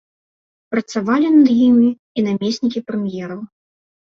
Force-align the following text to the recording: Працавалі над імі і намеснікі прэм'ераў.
Працавалі 0.75 1.27
над 1.35 1.49
імі 1.67 1.89
і 1.91 2.19
намеснікі 2.29 2.85
прэм'ераў. 2.89 3.39